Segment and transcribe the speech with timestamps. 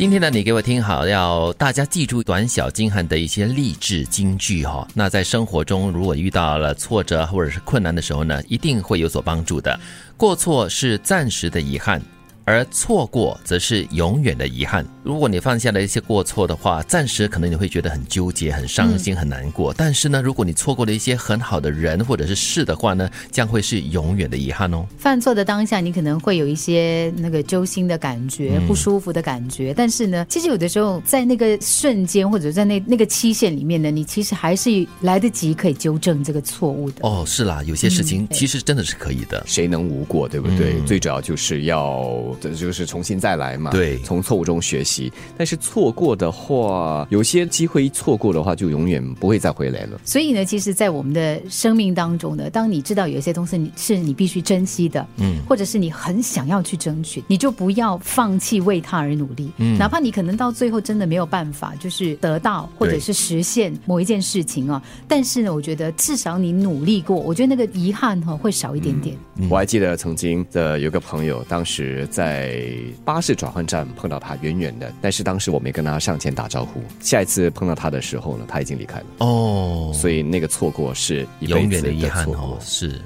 [0.00, 4.88] 今天呢，你给我听好，要大家记住短小精悍的一些励志金句哈。
[4.94, 9.78] 那在生活中，如果遇到了挫折或者是困难的时候呢，一定会有所帮助的。
[10.16, 12.00] 过错是暂时的遗憾。
[12.50, 14.84] 而错过则是永远的遗憾。
[15.04, 19.72] 如果你犯下了一些过错的话，暂时可能你会觉得很纠结、很伤心、很难过。
[19.72, 24.84] 但是呢，如果你错过了一些很好的人或者是事的话呢，将会是永远的遗憾哦。
[24.98, 29.72] 犯错的当下，你可能会有一些那个揪心的感觉、不舒服的感觉。
[29.72, 37.06] 但是呢，其实有的时候在那个瞬间或者在那那个期限里面呢，你其实还是来得及可以纠正这个错误的。
[37.08, 39.40] 哦，是啦，有些事情其实真的是可以的。
[39.46, 40.80] 谁能无过，对不对？
[40.80, 42.10] 最主要就是要。
[42.40, 45.12] 这就是重新再来嘛，对，从错误中学习。
[45.36, 50.00] 但是错过的话，有些机会一错过的话，就永远不会再回来了。
[50.04, 69.16] 所以呢，其实，在我们的生命当中呢，当你知道有一些东西你是你必须珍惜的，嗯，或者是你很想要去争取，你就不要放弃为他而努力，嗯，哪怕你可能到最后真的没有办法，就是得到或者是实现某一件事情啊，但是呢，我觉得至少你努力过，我觉得那个遗憾哈会少一点点。
[69.50, 72.29] 我还记得曾经的有个朋友，当时在。
[72.30, 72.62] 在
[73.04, 76.80] 巴士转换站碰到他，远远的，但是当时我没跟他上前打招呼。
[77.00, 79.06] 下一次碰到他的时候呢，他已经离开了。
[79.18, 82.56] 哦，所以那个错过是永远的遗憾哦。
[82.60, 83.00] 是，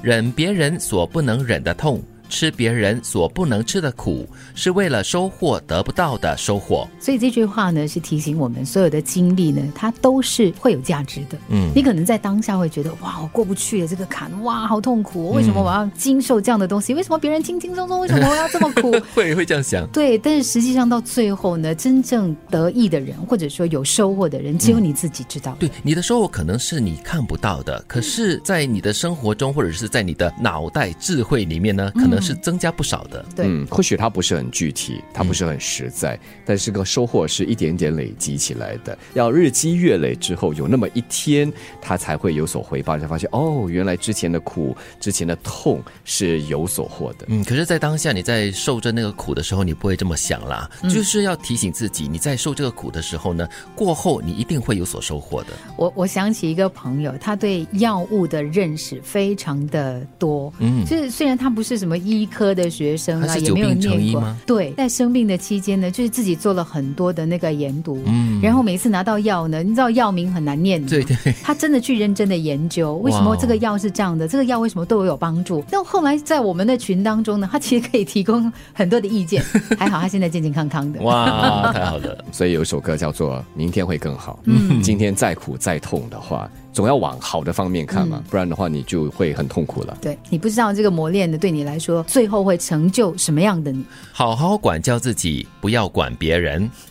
[0.00, 2.02] 忍别人所不能忍的痛。
[2.30, 6.88] 吃别人所不能吃的苦，是为了收获得不到的收获。
[7.00, 11.36] 所以这句话呢，是提醒我们，所有的经历呢，它都是会有价值的。
[11.48, 16.94] 嗯，你可能在当下会觉得，哇，我过不去这个坎，哇，好痛苦，为什么我要经受这样的东西？
[16.94, 18.92] 为什么别人轻轻松松，为什么我要这么苦？
[19.12, 19.84] 会会这样想。
[19.92, 25.56] 对，但是实际上到最后呢，真正得意的人，或者说有收获的人，只有你自己知道。
[25.58, 32.19] 对，你的收获可能是你看不到的，可是，在你的生活中，或者是在你的脑袋智慧里面呢，可能。
[32.20, 47.26] 是增加不少的，对，嗯，或许它不是很具体，它不是很实在，但是个收获是一点点累积起来的，要日积月累之后，有那么一天，它才会有所回报，才发现哦，原来之前的苦，之前的痛是有所获的。
[47.28, 55.50] 嗯，可是，在当下你在受着那个苦的时候，你不会这么想啦，就是要提醒自己，你在受这个苦的时候呢，过后你一定会有所收获的。
[55.76, 62.00] 我我想起一个朋友，他对药物的认识非常的多，嗯，就是虽然他不是什么。
[62.00, 64.36] 医科的学生啊，也没有念过。
[64.46, 75.64] 对，在生病的期间呢，就是自己做了很多的那个研读，嗯，然后每次拿到药呢，你知道药名很难念，对对，他真的去认真的研究，为什么这个药是这样的，这个药为什么对我有帮助？
[75.70, 79.42] 那后来在我们的群当中呢，他其实可以提供很多的意见，
[79.78, 81.00] 还好他现在健健康康的。
[81.02, 82.24] 哇，太好了！
[82.32, 86.50] 所以有一首歌叫做《明天会更好》，嗯，今天再苦再痛的话。
[86.72, 89.98] 总要往好的方面看嘛，不然的话你就会很痛苦了。
[90.00, 93.84] 对你不知道这个磨练的对你来说，最后会成就什么样的你？
[94.12, 96.70] 好好管教自己，不要管别人。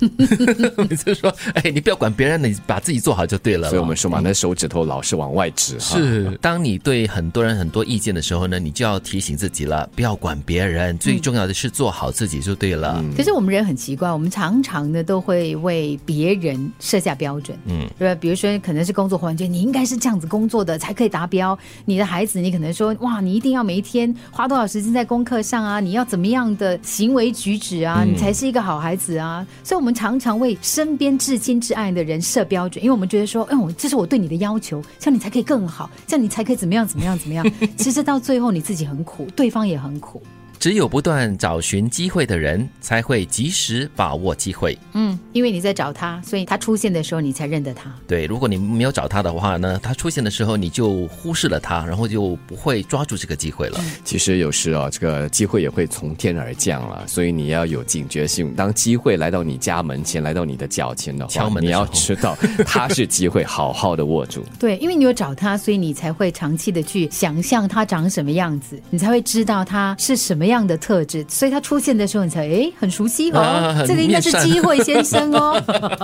[0.89, 3.69] 你就说，哎，你不要管别人，你把自己做好就对了。
[3.69, 5.79] 所以我们说嘛，那手指头老是往外指。
[5.79, 13.01] 是，当你对很多人很多意见的时候呢，你就要提醒自己了，不要管别人，最重要的是做好自己就对了。
[13.15, 17.57] 可是我们人很奇怪，我们常常呢都会为别人设下标准。
[17.65, 18.19] 嗯，对吧？
[18.19, 19.68] 比如说，可能是工作环境，你。
[19.69, 21.57] 应该是这样子工作的才可以达标。
[21.85, 25.79] 你的孩子，你可能说哇，你一定要每一天花多少时间在功课上啊？
[25.79, 28.03] 你要怎么样的行为举止啊？
[28.03, 29.45] 你才是一个好孩子啊！
[29.63, 37.45] 所以，我们常常为身边至亲至爱的人设标准，因为我们觉得说，哎，我这是我对你的要求，这样你才可以更好，这样你才可以怎么样怎么样怎么样。
[37.77, 40.19] 其实到最后，你自己很苦，对方也很苦。
[40.59, 44.77] 只有不断找寻机会的人，才会及时把握机会。
[44.91, 47.89] 嗯，因为你在找他，所以他出现的时候，你才认得他。
[48.05, 53.79] 对，如果你没有找他的话呢，他出现的时候，你就忽视了他，然后就不会抓住这个机会了。
[54.03, 58.53] 其实有时啊，这个机会也会从天而降了，所以你要有警觉性。
[58.53, 64.43] 当机会来到你家门前，来到你的脚前的话，你要知道他是机会，好好的握住。
[64.59, 70.48] 对，因为你有找他，所以你才会长期的去想象他长什么样子，你才会知道他是什么。
[70.49, 75.59] 样的特质，所以他出现的时候，你才哎很熟悉哦，这个应该是机会先生哦。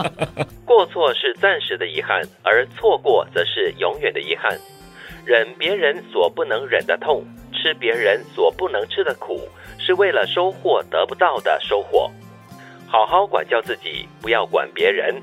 [0.65, 4.57] 过错是暂时的遗憾，而错过则是永远的遗憾。
[5.25, 9.41] 忍别人所不能忍的痛，吃别人所不能吃的苦，
[9.77, 12.11] 是为了收获得不到的收获。
[12.87, 15.15] 好好管教自己，不要管别人。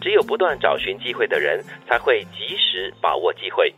[0.00, 3.72] 只有不断找寻机会的人，才会及时把握机会。